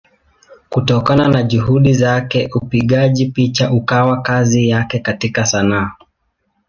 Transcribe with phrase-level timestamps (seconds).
[0.69, 5.91] Kutokana na Juhudi zake upigaji picha ukawa kazi yake katika Sanaa.